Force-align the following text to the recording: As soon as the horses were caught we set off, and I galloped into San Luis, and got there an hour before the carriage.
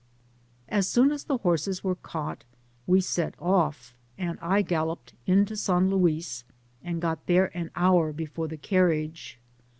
As 0.67 0.87
soon 0.87 1.11
as 1.11 1.25
the 1.25 1.37
horses 1.37 1.83
were 1.83 1.93
caught 1.93 2.43
we 2.87 3.01
set 3.01 3.35
off, 3.37 3.93
and 4.17 4.39
I 4.41 4.63
galloped 4.63 5.13
into 5.27 5.55
San 5.55 5.91
Luis, 5.91 6.43
and 6.83 6.99
got 6.99 7.27
there 7.27 7.55
an 7.55 7.69
hour 7.75 8.11
before 8.11 8.47
the 8.47 8.57
carriage. 8.57 9.37